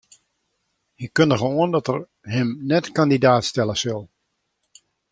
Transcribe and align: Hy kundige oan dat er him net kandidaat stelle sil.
Hy 0.99 1.05
kundige 1.17 1.47
oan 1.59 1.71
dat 1.73 1.89
er 1.93 1.99
him 2.33 2.49
net 2.71 2.85
kandidaat 2.97 3.43
stelle 3.51 3.75
sil. 3.81 4.03